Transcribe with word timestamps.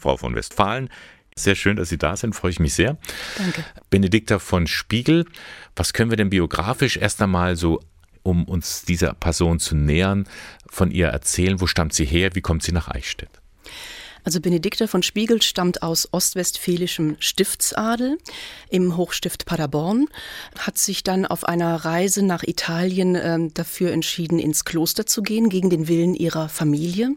Frau 0.00 0.16
von 0.16 0.34
Westfalen. 0.34 0.88
Sehr 1.36 1.54
schön, 1.54 1.76
dass 1.76 1.88
Sie 1.88 1.98
da 1.98 2.16
sind, 2.16 2.34
freue 2.34 2.50
ich 2.50 2.60
mich 2.60 2.74
sehr. 2.74 2.98
Danke. 3.38 3.64
Benedikta 3.88 4.38
von 4.38 4.66
Spiegel, 4.66 5.26
was 5.76 5.92
können 5.92 6.10
wir 6.10 6.16
denn 6.16 6.30
biografisch 6.30 6.96
erst 6.96 7.22
einmal 7.22 7.56
so, 7.56 7.80
um 8.22 8.44
uns 8.44 8.82
dieser 8.82 9.14
Person 9.14 9.60
zu 9.60 9.76
nähern, 9.76 10.26
von 10.68 10.90
ihr 10.90 11.06
erzählen? 11.06 11.60
Wo 11.60 11.66
stammt 11.66 11.94
sie 11.94 12.04
her? 12.04 12.34
Wie 12.34 12.40
kommt 12.40 12.62
sie 12.62 12.72
nach 12.72 12.88
Eichstätt? 12.88 13.30
Also 14.24 14.40
Benedikta 14.40 14.86
von 14.86 15.02
Spiegel 15.02 15.40
stammt 15.40 15.82
aus 15.82 16.08
ostwestfälischem 16.12 17.16
Stiftsadel 17.20 18.18
im 18.68 18.96
Hochstift 18.96 19.46
Paderborn, 19.46 20.08
hat 20.58 20.76
sich 20.76 21.02
dann 21.02 21.24
auf 21.24 21.44
einer 21.44 21.74
Reise 21.76 22.22
nach 22.22 22.42
Italien 22.42 23.14
äh, 23.14 23.38
dafür 23.54 23.92
entschieden, 23.92 24.38
ins 24.38 24.64
Kloster 24.64 25.06
zu 25.06 25.22
gehen, 25.22 25.48
gegen 25.48 25.70
den 25.70 25.88
Willen 25.88 26.14
ihrer 26.14 26.48
Familie. 26.48 27.16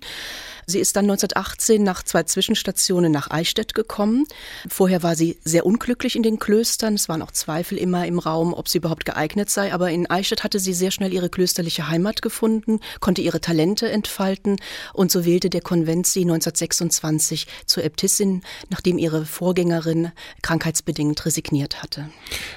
Sie 0.65 0.79
ist 0.79 0.95
dann 0.95 1.05
1918 1.05 1.83
nach 1.83 2.03
zwei 2.03 2.23
Zwischenstationen 2.23 3.11
nach 3.11 3.31
Eichstätt 3.31 3.73
gekommen. 3.73 4.25
Vorher 4.69 5.03
war 5.03 5.15
sie 5.15 5.37
sehr 5.43 5.65
unglücklich 5.65 6.15
in 6.15 6.23
den 6.23 6.39
Klöstern. 6.39 6.93
Es 6.93 7.09
waren 7.09 7.21
auch 7.21 7.31
Zweifel 7.31 7.77
immer 7.77 8.05
im 8.05 8.19
Raum, 8.19 8.53
ob 8.53 8.69
sie 8.69 8.77
überhaupt 8.77 9.05
geeignet 9.05 9.49
sei. 9.49 9.73
Aber 9.73 9.89
in 9.91 10.09
Eichstätt 10.09 10.43
hatte 10.43 10.59
sie 10.59 10.73
sehr 10.73 10.91
schnell 10.91 11.13
ihre 11.13 11.29
klösterliche 11.29 11.89
Heimat 11.89 12.21
gefunden, 12.21 12.79
konnte 12.99 13.21
ihre 13.21 13.41
Talente 13.41 13.89
entfalten 13.89 14.57
und 14.93 15.11
so 15.11 15.25
wählte 15.25 15.49
der 15.49 15.61
Konvent 15.61 16.07
sie 16.07 16.21
1926 16.21 17.47
zur 17.65 17.83
Äbtissin, 17.83 18.43
nachdem 18.69 18.97
ihre 18.97 19.25
Vorgängerin 19.25 20.11
krankheitsbedingt 20.41 21.25
resigniert 21.25 21.81
hatte. 21.81 22.09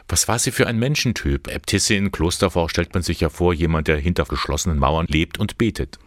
Was 0.09 0.29
war 0.29 0.39
sie 0.39 0.53
für 0.53 0.67
ein 0.67 0.79
Menschentyp? 0.79 1.49
Äbtissin, 1.49 2.13
Klosterfrau 2.13 2.69
stellt 2.69 2.95
man 2.95 3.03
sich 3.03 3.21
ja 3.21 3.29
vor, 3.29 3.53
jemand, 3.53 3.89
der 3.89 3.99
hinter 3.99 4.25
geschlossenen 4.25 4.79
Mauern 4.79 5.07
lebt 5.09 5.39
und 5.39 5.59
betet. 5.59 5.99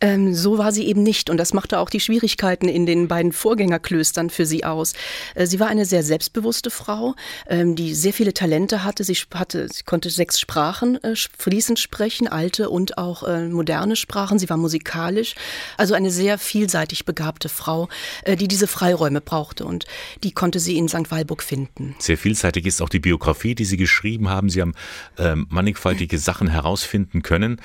Ähm, 0.00 0.34
so 0.34 0.58
war 0.58 0.72
sie 0.72 0.86
eben 0.86 1.02
nicht 1.02 1.30
und 1.30 1.36
das 1.36 1.52
machte 1.52 1.78
auch 1.78 1.90
die 1.90 2.00
Schwierigkeiten 2.00 2.68
in 2.68 2.86
den 2.86 3.08
beiden 3.08 3.32
Vorgängerklöstern 3.32 4.30
für 4.30 4.46
sie 4.46 4.64
aus. 4.64 4.94
Äh, 5.34 5.46
sie 5.46 5.60
war 5.60 5.68
eine 5.68 5.84
sehr 5.84 6.02
selbstbewusste 6.02 6.70
Frau, 6.70 7.14
ähm, 7.48 7.76
die 7.76 7.94
sehr 7.94 8.12
viele 8.12 8.32
Talente 8.32 8.84
hatte. 8.84 9.04
Sie, 9.04 9.16
hatte, 9.34 9.68
sie 9.70 9.82
konnte 9.82 10.10
sechs 10.10 10.40
Sprachen 10.40 11.02
äh, 11.04 11.14
fließend 11.14 11.78
sprechen, 11.78 12.28
alte 12.28 12.70
und 12.70 12.98
auch 12.98 13.22
äh, 13.22 13.48
moderne 13.48 13.96
Sprachen. 13.96 14.38
Sie 14.38 14.48
war 14.48 14.56
musikalisch, 14.56 15.34
also 15.76 15.94
eine 15.94 16.10
sehr 16.10 16.38
vielseitig 16.38 17.04
begabte 17.04 17.48
Frau, 17.48 17.88
äh, 18.24 18.36
die 18.36 18.48
diese 18.48 18.66
Freiräume 18.66 19.20
brauchte 19.20 19.64
und 19.64 19.86
die 20.24 20.32
konnte 20.32 20.60
sie 20.60 20.76
in 20.76 20.88
St. 20.88 21.10
Walburg 21.10 21.42
finden. 21.42 21.94
Sehr 21.98 22.16
vielseitig 22.16 22.66
ist 22.66 22.80
auch 22.80 22.88
die 22.88 23.00
Biografie, 23.00 23.54
die 23.54 23.64
Sie 23.64 23.76
geschrieben 23.76 24.28
haben. 24.28 24.48
Sie 24.48 24.60
haben 24.60 24.74
ähm, 25.18 25.46
mannigfaltige 25.50 26.18
Sachen 26.18 26.48
herausfinden 26.48 27.22
können. 27.22 27.60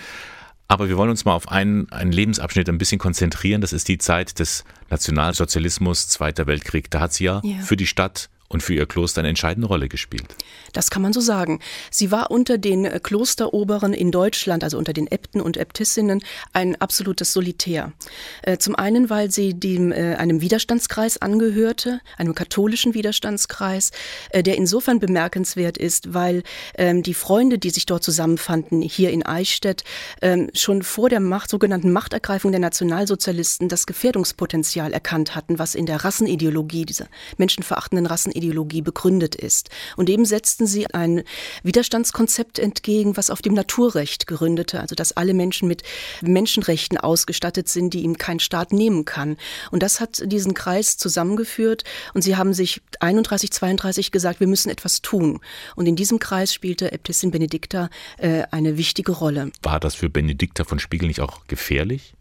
Aber 0.68 0.90
wir 0.90 0.98
wollen 0.98 1.12
uns 1.12 1.26
mal 1.26 1.34
auf 1.34 1.50
einen, 1.50 1.92
einen 1.92 2.12
Lebensabschnitt 2.12 2.68
ein 2.70 2.78
bisschen 2.78 2.98
konzentrieren. 2.98 3.62
Das 3.62 3.72
ist 3.72 3.88
die 3.88 3.98
Zeit 3.98 4.40
des 4.40 4.64
Nationalsozialismus, 4.90 6.08
Zweiter 6.08 6.48
Weltkrieg. 6.48 6.90
Da 6.90 7.02
hat 7.02 7.14
sie 7.14 7.26
ja, 7.26 7.42
ja. 7.44 7.58
für 7.62 7.78
die 7.78 7.88
Stadt 7.88 8.30
und 8.48 8.62
für 8.62 8.74
ihr 8.74 8.86
Kloster 8.86 9.22
eine 9.22 9.30
entscheidende 9.30 9.68
Rolle 9.68 9.90
gespielt. 9.90 10.36
Das 10.74 10.90
kann 10.90 11.02
man 11.02 11.14
so 11.14 11.22
sagen. 11.22 11.60
Sie 11.90 12.12
war 12.12 12.32
unter 12.32 12.58
den 12.58 12.86
äh, 12.86 13.00
Klosteroberen 13.02 13.94
in 13.94 14.12
Deutschland, 14.12 14.64
also 14.64 14.78
unter 14.78 14.94
den 14.94 15.08
Äbten 15.08 15.42
und 15.42 15.58
Äbtissinnen, 15.58 16.22
ein 16.54 16.76
absolutes 16.76 17.34
Solitär. 17.34 17.94
Äh, 18.44 18.58
zum 18.58 18.76
einen, 18.76 19.10
weil 19.10 19.32
sie 19.32 19.54
dem, 19.54 19.92
äh, 19.92 20.16
einem 20.16 20.42
Widerstandskreis 20.42 21.18
angehörte, 21.18 22.02
einem 22.18 22.36
katholischen 22.36 22.94
Widerstandskreis, 22.94 23.92
der 24.34 24.58
insofern 24.58 25.00
bemerkenswert 25.00 25.78
ist, 25.78 26.14
weil 26.14 26.44
ähm, 26.78 27.04
die 27.04 27.14
Freunde, 27.14 27.58
die 27.58 27.70
sich 27.70 27.86
dort 27.86 28.04
zusammenfanden, 28.04 28.82
hier 28.82 29.12
in 29.12 29.26
Eichstätt, 29.26 29.84
ähm, 30.22 30.50
schon 30.54 30.84
vor 30.84 31.10
der 31.10 31.20
Macht, 31.20 31.50
sogenannten 31.50 31.92
Machtergreifung 31.92 32.52
der 32.52 32.60
Nationalsozialisten 32.60 33.70
das 33.70 33.86
Gefährdungspotenzial 33.86 34.94
erkannt 34.94 35.36
hatten, 35.36 35.60
was 35.60 35.76
in 35.76 35.86
der 35.86 36.04
Rassenideologie, 36.04 36.86
dieser 36.86 37.08
menschenverachtenden 37.38 38.06
Rassenideologie, 38.06 38.35
Ideologie 38.36 38.82
begründet 38.82 39.36
ist. 39.36 39.70
Und 39.96 40.10
dem 40.10 40.26
setzten 40.26 40.68
sie 40.68 40.88
ein 40.94 41.24
Widerstandskonzept 41.64 42.60
entgegen, 42.60 43.18
was 43.18 43.30
auf 43.30 43.42
dem 43.42 43.54
Naturrecht 43.54 44.28
gründete, 44.28 44.80
also 44.80 44.96
dass 44.96 45.14
alle 45.14 45.34
Menschen 45.34 45.68
mit 45.68 45.84
Menschenrechten 46.22 46.98
ausgestattet 46.98 47.70
sind, 47.70 47.94
die 47.94 48.02
ihm 48.02 48.18
kein 48.18 48.40
Staat 48.40 48.74
nehmen 48.74 49.06
kann. 49.06 49.38
Und 49.72 49.84
das 49.84 50.00
hat 50.00 50.22
diesen 50.26 50.54
Kreis 50.54 50.98
zusammengeführt 50.98 51.84
und 52.14 52.22
sie 52.22 52.36
haben 52.36 52.54
sich 52.54 52.82
31, 53.00 53.52
32 53.52 54.12
gesagt, 54.12 54.40
wir 54.40 54.48
müssen 54.48 54.70
etwas 54.70 55.02
tun. 55.02 55.40
Und 55.76 55.86
in 55.86 55.96
diesem 55.96 56.20
Kreis 56.20 56.54
spielte 56.54 56.92
Äbtissin 56.92 57.32
Benedikta 57.32 57.90
äh, 58.18 58.44
eine 58.52 58.78
wichtige 58.78 59.12
Rolle. 59.12 59.52
War 59.62 59.80
das 59.80 59.96
für 59.96 60.10
Benedikta 60.10 60.64
von 60.64 60.80
Spiegel 60.80 61.08
nicht 61.08 61.22
auch 61.22 61.48
gefährlich? 61.48 62.14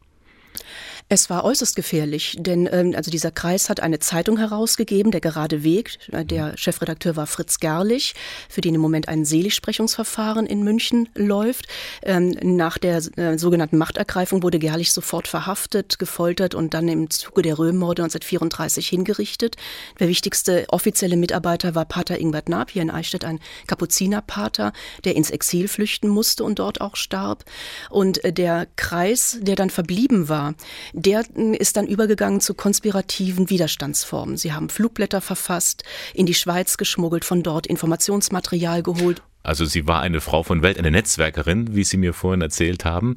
Es 1.15 1.31
war 1.31 1.45
äußerst 1.45 1.77
gefährlich, 1.77 2.35
denn 2.41 2.69
ähm, 2.73 2.93
also 2.97 3.09
dieser 3.09 3.31
Kreis 3.31 3.71
hat 3.71 3.79
eine 3.79 4.01
Zeitung 4.01 4.37
herausgegeben, 4.37 5.13
der 5.13 5.21
gerade 5.21 5.63
Weg. 5.63 5.97
Der 6.09 6.57
Chefredakteur 6.57 7.15
war 7.15 7.29
Fritz 7.29 7.61
Gerlich, 7.61 8.17
für 8.49 8.61
den 8.61 8.75
im 8.75 8.81
Moment 8.81 9.07
ein 9.07 9.25
Seligsprechungsverfahren 9.25 10.45
in 10.45 10.65
München 10.65 11.09
läuft. 11.15 11.69
Ähm, 12.03 12.31
nach 12.43 12.79
der 12.79 12.97
äh, 13.17 13.39
sogenannten 13.39 13.79
Machtergreifung 13.79 14.43
wurde 14.43 14.59
Gerlich 14.59 14.91
sofort 14.91 15.29
verhaftet, 15.29 16.01
gefoltert 16.01 16.57
und 16.57 16.75
dann 16.75 16.89
im 16.89 17.09
Zuge 17.11 17.43
der 17.43 17.61
Röhmmorde 17.61 18.03
1934 18.03 18.89
hingerichtet. 18.89 19.55
Der 20.01 20.09
wichtigste 20.09 20.65
offizielle 20.71 21.17
Mitarbeiter 21.17 21.77
war 21.77 21.85
Pater 21.85 22.19
Ingbert 22.19 22.49
Naab, 22.49 22.73
hier 22.73 22.83
in 22.83 22.91
Eichstätt 22.91 23.25
ein 23.25 23.39
Kapuzinerpater, 23.69 24.73
der 25.05 25.15
ins 25.15 25.31
Exil 25.31 25.69
flüchten 25.69 26.09
musste 26.09 26.43
und 26.43 26.59
dort 26.59 26.81
auch 26.81 26.97
starb. 26.97 27.45
Und 27.89 28.25
äh, 28.25 28.33
der 28.33 28.67
Kreis, 28.75 29.39
der 29.41 29.55
dann 29.55 29.71
verblieben 29.71 30.29
war, 30.29 30.57
der 31.05 31.25
ist 31.37 31.77
dann 31.77 31.87
übergegangen 31.87 32.41
zu 32.41 32.55
konspirativen 32.55 33.51
Widerstandsformen. 33.51 34.37
Sie 34.37 34.53
haben 34.53 34.69
Flugblätter 34.69 35.21
verfasst, 35.21 35.85
in 36.15 36.27
die 36.27 36.35
Schweiz 36.35 36.77
geschmuggelt, 36.77 37.25
von 37.25 37.43
dort 37.43 37.67
Informationsmaterial 37.67 38.83
geholt. 38.83 39.23
Also 39.43 39.65
sie 39.67 39.87
war 39.87 40.01
eine 40.01 40.21
Frau 40.21 40.43
von 40.43 40.63
Welt, 40.63 40.79
eine 40.79 40.91
Netzwerkerin, 40.91 41.75
wie 41.75 41.85
Sie 41.85 41.99
mir 41.99 42.15
vorhin 42.15 42.41
erzählt 42.41 42.85
haben. 42.85 43.15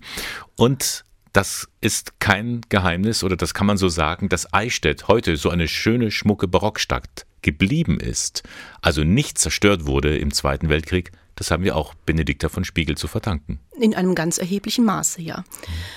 Und 0.57 1.05
das 1.31 1.67
ist 1.81 2.19
kein 2.19 2.61
Geheimnis 2.69 3.23
oder 3.23 3.37
das 3.37 3.53
kann 3.53 3.67
man 3.67 3.77
so 3.77 3.89
sagen, 3.89 4.27
dass 4.27 4.53
Eichstätt 4.53 5.07
heute 5.07 5.37
so 5.37 5.49
eine 5.49 5.67
schöne, 5.67 6.11
schmucke 6.11 6.47
Barockstadt 6.47 7.25
geblieben 7.41 7.99
ist, 7.99 8.43
also 8.81 9.03
nicht 9.03 9.37
zerstört 9.37 9.85
wurde 9.85 10.17
im 10.17 10.33
Zweiten 10.33 10.67
Weltkrieg, 10.67 11.11
das 11.35 11.51
haben 11.51 11.63
wir 11.63 11.75
auch 11.75 11.93
Benedikta 11.93 12.49
von 12.49 12.65
Spiegel 12.65 12.97
zu 12.97 13.07
verdanken. 13.07 13.59
In 13.79 13.93
einem 13.93 14.15
ganz 14.15 14.39
erheblichen 14.39 14.85
Maße, 14.85 15.21
ja. 15.21 15.43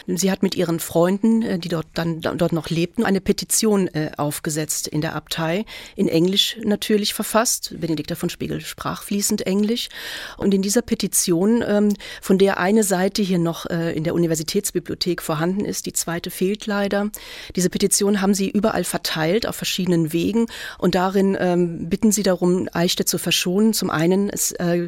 Sie 0.06 0.30
hat 0.30 0.42
mit 0.42 0.54
ihren 0.54 0.80
Freunden, 0.80 1.40
äh, 1.40 1.58
die 1.58 1.68
dort 1.68 1.86
dann 1.94 2.20
dort 2.20 2.52
noch 2.52 2.68
lebten, 2.68 3.04
eine 3.04 3.22
Petition 3.22 3.88
äh, 3.88 4.10
aufgesetzt 4.18 4.86
in 4.86 5.00
der 5.00 5.14
Abtei, 5.14 5.64
in 5.96 6.06
Englisch 6.06 6.58
natürlich 6.62 7.14
verfasst. 7.14 7.74
Benedikta 7.80 8.16
von 8.16 8.28
Spiegel 8.28 8.60
sprach 8.60 9.02
fließend 9.02 9.46
Englisch. 9.46 9.88
Und 10.36 10.52
in 10.52 10.60
dieser 10.60 10.82
Petition, 10.82 11.64
ähm, 11.66 11.94
von 12.20 12.36
der 12.36 12.58
eine 12.58 12.84
Seite 12.84 13.22
hier 13.22 13.38
noch 13.38 13.64
äh, 13.66 13.96
in 13.96 14.04
der 14.04 14.14
Universitätsbibliothek 14.14 15.22
vorhanden 15.22 15.64
ist, 15.64 15.86
die 15.86 15.94
zweite 15.94 16.30
fehlt 16.30 16.66
leider. 16.66 17.10
Diese 17.56 17.70
Petition 17.70 18.20
haben 18.20 18.34
sie 18.34 18.50
überall 18.50 18.84
verteilt, 18.84 19.46
auf 19.46 19.56
verschiedenen 19.56 20.12
Wegen. 20.12 20.46
Und 20.76 20.94
darin 20.94 21.36
ähm, 21.40 21.88
bitten 21.88 22.12
sie 22.12 22.22
darum, 22.22 22.68
Eichstätt 22.72 23.08
zu 23.08 23.16
verschonen. 23.18 23.72
Zum 23.72 23.90
einen 23.90 24.30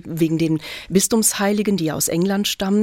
wegen 0.05 0.39
den 0.39 0.61
Bistumsheiligen, 0.89 1.77
die 1.77 1.93
aus 1.93 2.09
England 2.09 2.49
stammen, 2.49 2.82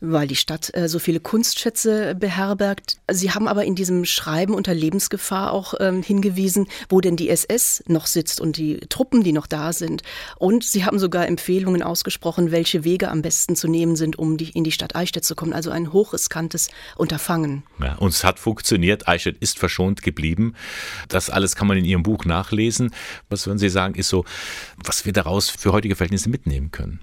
weil 0.00 0.26
die 0.26 0.36
Stadt 0.36 0.70
äh, 0.74 0.88
so 0.88 0.98
viele 0.98 1.20
Kunstschätze 1.20 2.14
beherbergt. 2.14 2.98
Sie 3.10 3.30
haben 3.30 3.48
aber 3.48 3.64
in 3.64 3.74
diesem 3.74 4.04
Schreiben 4.04 4.54
unter 4.54 4.74
Lebensgefahr 4.74 5.52
auch 5.52 5.74
ähm, 5.80 6.02
hingewiesen, 6.02 6.68
wo 6.88 7.00
denn 7.00 7.16
die 7.16 7.28
SS 7.28 7.82
noch 7.86 8.06
sitzt 8.06 8.40
und 8.40 8.56
die 8.56 8.80
Truppen, 8.88 9.22
die 9.22 9.32
noch 9.32 9.46
da 9.46 9.72
sind. 9.72 10.02
Und 10.38 10.64
sie 10.64 10.84
haben 10.84 10.98
sogar 10.98 11.26
Empfehlungen 11.26 11.82
ausgesprochen, 11.82 12.50
welche 12.50 12.84
Wege 12.84 13.10
am 13.10 13.22
besten 13.22 13.56
zu 13.56 13.68
nehmen 13.68 13.96
sind, 13.96 14.18
um 14.18 14.36
die, 14.36 14.50
in 14.50 14.64
die 14.64 14.72
Stadt 14.72 14.96
Eichstätt 14.96 15.24
zu 15.24 15.34
kommen. 15.34 15.52
Also 15.52 15.70
ein 15.70 15.92
hochriskantes 15.92 16.68
Unterfangen. 16.96 17.62
Ja, 17.80 17.96
und 17.96 18.08
es 18.08 18.24
hat 18.24 18.38
funktioniert. 18.38 19.08
Eichstätt 19.08 19.36
ist 19.38 19.58
verschont 19.58 20.02
geblieben. 20.02 20.54
Das 21.08 21.30
alles 21.30 21.56
kann 21.56 21.66
man 21.66 21.76
in 21.76 21.84
Ihrem 21.84 22.02
Buch 22.02 22.24
nachlesen. 22.24 22.90
Was 23.28 23.46
würden 23.46 23.58
Sie 23.58 23.68
sagen, 23.68 23.94
ist 23.94 24.08
so, 24.08 24.24
was 24.76 25.04
wir 25.04 25.12
daraus 25.12 25.50
für 25.50 25.72
heutige 25.72 25.96
Verhältnisse 25.96 26.28
mitnehmen 26.28 26.70
können? 26.70 27.00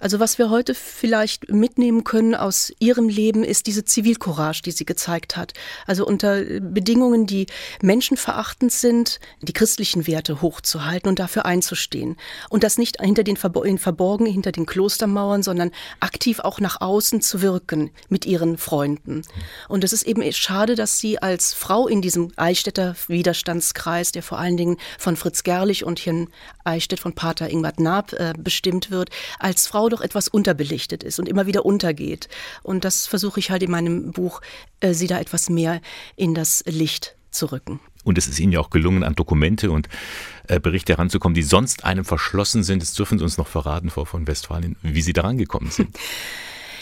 Also 0.00 0.20
was 0.20 0.38
wir 0.38 0.50
heute 0.50 0.74
vielleicht 0.74 1.50
mitnehmen 1.50 2.04
können 2.04 2.34
aus 2.34 2.72
ihrem 2.78 3.08
Leben, 3.08 3.44
ist 3.44 3.66
diese 3.66 3.84
Zivilcourage, 3.84 4.62
die 4.62 4.70
sie 4.70 4.84
gezeigt 4.84 5.36
hat. 5.36 5.52
Also 5.86 6.06
unter 6.06 6.42
Bedingungen, 6.60 7.26
die 7.26 7.46
menschenverachtend 7.82 8.72
sind, 8.72 9.20
die 9.40 9.52
christlichen 9.52 10.06
Werte 10.06 10.42
hochzuhalten 10.42 11.08
und 11.08 11.18
dafür 11.18 11.46
einzustehen. 11.46 12.16
Und 12.50 12.62
das 12.62 12.78
nicht 12.78 13.00
hinter 13.00 13.24
den 13.24 13.36
Verborgen, 13.36 14.26
hinter 14.26 14.52
den 14.52 14.66
Klostermauern, 14.66 15.42
sondern 15.42 15.70
aktiv 16.00 16.40
auch 16.40 16.60
nach 16.60 16.80
außen 16.80 17.20
zu 17.20 17.42
wirken 17.42 17.90
mit 18.08 18.26
ihren 18.26 18.58
Freunden. 18.58 19.22
Und 19.68 19.84
es 19.84 19.92
ist 19.92 20.04
eben 20.04 20.22
schade, 20.32 20.74
dass 20.74 20.98
sie 20.98 21.20
als 21.20 21.52
Frau 21.52 21.88
in 21.88 22.02
diesem 22.02 22.32
Eichstätter 22.36 22.94
Widerstandskreis, 23.08 24.12
der 24.12 24.22
vor 24.22 24.38
allen 24.38 24.56
Dingen 24.56 24.76
von 24.98 25.16
Fritz 25.16 25.42
Gerlich 25.42 25.84
und 25.84 25.98
hier 25.98 26.12
in 26.12 26.28
Eichstätt 26.64 27.00
von 27.00 27.14
Pater 27.14 27.48
Ingwart 27.48 27.80
Naab 27.80 28.12
äh, 28.12 28.32
bestimmt 28.36 28.90
wird, 28.90 29.10
als 29.38 29.66
Frau 29.66 29.85
doch 29.88 30.00
etwas 30.00 30.28
unterbelichtet 30.28 31.02
ist 31.02 31.18
und 31.18 31.28
immer 31.28 31.46
wieder 31.46 31.64
untergeht. 31.64 32.28
Und 32.62 32.84
das 32.84 33.06
versuche 33.06 33.40
ich 33.40 33.50
halt 33.50 33.62
in 33.62 33.70
meinem 33.70 34.12
Buch, 34.12 34.40
äh, 34.80 34.92
sie 34.92 35.06
da 35.06 35.18
etwas 35.18 35.48
mehr 35.48 35.80
in 36.16 36.34
das 36.34 36.62
Licht 36.66 37.16
zu 37.30 37.46
rücken. 37.52 37.80
Und 38.04 38.18
es 38.18 38.28
ist 38.28 38.38
Ihnen 38.38 38.52
ja 38.52 38.60
auch 38.60 38.70
gelungen, 38.70 39.02
an 39.02 39.14
Dokumente 39.14 39.70
und 39.70 39.88
äh, 40.46 40.60
Berichte 40.60 40.92
heranzukommen, 40.92 41.34
die 41.34 41.42
sonst 41.42 41.84
einem 41.84 42.04
verschlossen 42.04 42.62
sind. 42.62 42.80
Das 42.80 42.92
dürfen 42.94 43.18
Sie 43.18 43.24
uns 43.24 43.36
noch 43.36 43.48
verraten, 43.48 43.90
Frau 43.90 44.04
von 44.04 44.26
Westfalen, 44.26 44.76
wie 44.82 45.02
Sie 45.02 45.12
daran 45.12 45.38
gekommen 45.38 45.70
sind. 45.70 45.98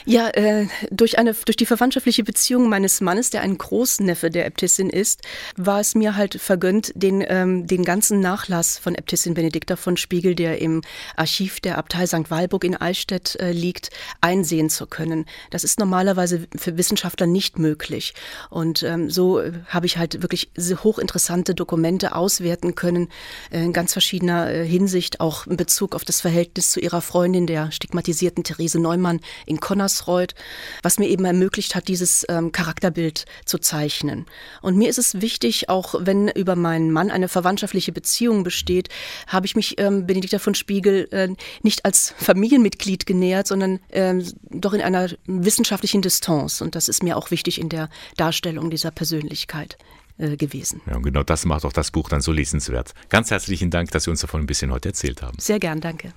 Ja, 0.07 0.29
äh, 0.29 0.67
durch, 0.91 1.19
eine, 1.19 1.33
durch 1.33 1.57
die 1.57 1.65
verwandtschaftliche 1.65 2.25
Beziehung 2.25 2.69
meines 2.69 3.01
Mannes, 3.01 3.31
der 3.31 3.41
ein 3.41 3.57
Großneffe 3.57 4.29
der 4.31 4.45
Äbtissin 4.45 4.91
ist, 4.91 5.23
war 5.57 5.81
es 5.81 5.95
mir 5.95 6.15
halt 6.15 6.39
vergönnt, 6.39 6.93
den, 6.95 7.25
ähm, 7.27 7.67
den 7.67 7.85
ganzen 7.85 8.21
Nachlass 8.21 8.77
von 8.77 8.95
Äbtissin 8.95 9.33
Benedikta 9.33 9.77
von 9.77 9.97
Spiegel, 9.97 10.35
der 10.35 10.61
im 10.61 10.83
Archiv 11.17 11.61
der 11.61 11.79
Abtei 11.79 12.07
St. 12.07 12.31
Walburg 12.31 12.65
in 12.65 12.77
Eichstätt 12.77 13.37
äh, 13.37 13.53
liegt, 13.53 13.91
einsehen 14.21 14.69
zu 14.69 14.87
können. 14.87 15.25
Das 15.49 15.65
ist 15.65 15.79
normalerweise 15.79 16.49
für 16.55 16.77
Wissenschaftler 16.77 17.27
nicht 17.27 17.59
möglich. 17.59 18.13
Und 18.51 18.83
ähm, 18.83 19.09
so 19.09 19.43
habe 19.69 19.87
ich 19.87 19.97
halt 19.97 20.21
wirklich 20.21 20.51
hochinteressante 20.85 21.55
Dokumente 21.55 22.15
auswerten 22.15 22.75
können, 22.75 23.09
äh, 23.51 23.65
in 23.65 23.73
ganz 23.73 23.95
verschiedener 23.95 24.51
äh, 24.51 24.67
Hinsicht, 24.67 25.21
auch 25.21 25.47
in 25.47 25.57
Bezug 25.57 25.95
auf 25.95 26.05
das 26.05 26.21
Verhältnis 26.21 26.71
zu 26.71 26.81
ihrer 26.81 27.01
Freundin, 27.01 27.47
der 27.47 27.73
stigmatisierten 27.73 28.45
Therese 28.45 28.79
Neumann 28.79 29.21
in 29.47 29.61
Connors 29.61 29.94
Masreuth, 29.95 30.35
was 30.83 30.99
mir 30.99 31.09
eben 31.09 31.25
ermöglicht 31.25 31.75
hat, 31.75 31.89
dieses 31.89 32.27
ähm, 32.29 32.51
Charakterbild 32.51 33.27
zu 33.45 33.59
zeichnen. 33.59 34.27
Und 34.61 34.77
mir 34.77 34.89
ist 34.89 34.99
es 34.99 35.21
wichtig, 35.21 35.69
auch 35.69 35.95
wenn 35.99 36.29
über 36.29 36.57
meinen 36.57 36.91
Mann 36.91 37.11
eine 37.11 37.29
verwandtschaftliche 37.29 37.93
Beziehung 37.93 38.43
besteht, 38.43 38.89
habe 39.29 39.47
ich 39.47 39.55
mich 39.55 39.79
ähm, 39.79 40.07
Benedikta 40.07 40.39
von 40.39 40.55
Spiegel 40.55 41.09
äh, 41.13 41.29
nicht 41.63 41.85
als 41.85 42.15
Familienmitglied 42.19 43.07
genähert, 43.07 43.47
sondern 43.47 43.79
äh, 43.91 44.15
doch 44.51 44.73
in 44.73 44.81
einer 44.81 45.11
wissenschaftlichen 45.27 46.03
Distanz. 46.03 46.61
Und 46.61 46.75
das 46.75 46.89
ist 46.89 47.03
mir 47.03 47.17
auch 47.17 47.31
wichtig 47.31 47.61
in 47.61 47.69
der 47.69 47.89
Darstellung 48.17 48.71
dieser 48.71 48.91
Persönlichkeit 48.91 49.79
äh, 50.19 50.37
gewesen. 50.37 50.81
Ja, 50.87 50.97
und 50.97 51.03
genau 51.03 51.23
das 51.23 51.45
macht 51.45 51.65
auch 51.65 51.73
das 51.73 51.91
Buch 51.91 52.09
dann 52.09 52.21
so 52.21 52.33
lesenswert. 52.33 52.95
Ganz 53.09 53.31
herzlichen 53.31 53.71
Dank, 53.71 53.91
dass 53.93 54.05
Sie 54.05 54.11
uns 54.11 54.21
davon 54.21 54.43
ein 54.43 54.47
bisschen 54.47 54.73
heute 54.73 54.91
erzählt 54.91 55.23
haben. 55.23 55.39
Sehr 55.39 55.59
gern, 55.59 55.81
danke. 55.81 56.13